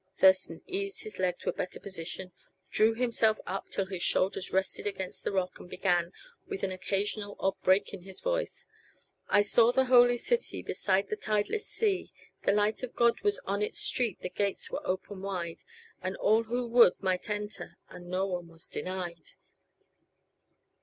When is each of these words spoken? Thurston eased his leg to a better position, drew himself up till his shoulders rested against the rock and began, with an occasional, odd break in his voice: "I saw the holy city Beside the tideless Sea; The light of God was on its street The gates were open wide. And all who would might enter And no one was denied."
Thurston 0.17 0.63
eased 0.65 1.03
his 1.03 1.19
leg 1.19 1.37
to 1.37 1.49
a 1.49 1.53
better 1.53 1.79
position, 1.79 2.31
drew 2.71 2.95
himself 2.95 3.37
up 3.45 3.69
till 3.69 3.85
his 3.85 4.01
shoulders 4.01 4.51
rested 4.51 4.87
against 4.87 5.23
the 5.23 5.31
rock 5.31 5.59
and 5.59 5.69
began, 5.69 6.11
with 6.47 6.63
an 6.63 6.71
occasional, 6.71 7.35
odd 7.39 7.53
break 7.61 7.93
in 7.93 8.01
his 8.01 8.19
voice: 8.19 8.65
"I 9.29 9.41
saw 9.41 9.71
the 9.71 9.85
holy 9.85 10.17
city 10.17 10.63
Beside 10.63 11.09
the 11.09 11.15
tideless 11.15 11.67
Sea; 11.67 12.11
The 12.45 12.51
light 12.51 12.81
of 12.81 12.95
God 12.95 13.21
was 13.21 13.37
on 13.45 13.61
its 13.61 13.77
street 13.77 14.21
The 14.21 14.29
gates 14.29 14.71
were 14.71 14.81
open 14.87 15.21
wide. 15.21 15.59
And 16.01 16.15
all 16.17 16.45
who 16.45 16.65
would 16.65 16.93
might 16.99 17.29
enter 17.29 17.77
And 17.87 18.07
no 18.09 18.25
one 18.25 18.47
was 18.47 18.67
denied." 18.67 19.33